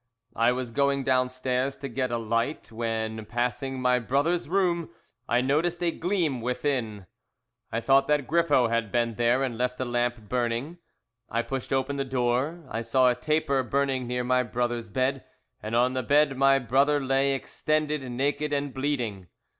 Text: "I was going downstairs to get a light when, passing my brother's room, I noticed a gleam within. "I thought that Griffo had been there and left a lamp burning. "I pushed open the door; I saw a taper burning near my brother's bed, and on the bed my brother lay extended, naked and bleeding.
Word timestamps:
"I 0.35 0.51
was 0.51 0.71
going 0.71 1.03
downstairs 1.03 1.75
to 1.75 1.87
get 1.87 2.09
a 2.09 2.17
light 2.17 2.71
when, 2.71 3.23
passing 3.27 3.79
my 3.79 3.99
brother's 3.99 4.49
room, 4.49 4.89
I 5.29 5.41
noticed 5.41 5.83
a 5.83 5.91
gleam 5.91 6.41
within. 6.41 7.05
"I 7.71 7.81
thought 7.81 8.07
that 8.07 8.25
Griffo 8.25 8.67
had 8.67 8.91
been 8.91 9.13
there 9.13 9.43
and 9.43 9.59
left 9.59 9.79
a 9.79 9.85
lamp 9.85 10.27
burning. 10.27 10.79
"I 11.29 11.43
pushed 11.43 11.71
open 11.71 11.97
the 11.97 12.03
door; 12.03 12.65
I 12.71 12.81
saw 12.81 13.11
a 13.11 13.15
taper 13.15 13.61
burning 13.61 14.07
near 14.07 14.23
my 14.23 14.41
brother's 14.41 14.89
bed, 14.89 15.23
and 15.61 15.75
on 15.75 15.93
the 15.93 16.01
bed 16.01 16.35
my 16.35 16.57
brother 16.57 16.99
lay 16.99 17.33
extended, 17.35 18.01
naked 18.01 18.51
and 18.51 18.73
bleeding. 18.73 19.27